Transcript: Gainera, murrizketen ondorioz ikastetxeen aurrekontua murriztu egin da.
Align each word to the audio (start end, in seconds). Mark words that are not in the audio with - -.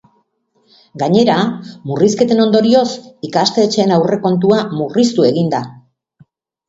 Gainera, 1.01 1.35
murrizketen 1.91 2.41
ondorioz 2.47 2.85
ikastetxeen 3.29 3.95
aurrekontua 3.99 4.59
murriztu 4.81 5.29
egin 5.33 5.53
da. 5.57 5.61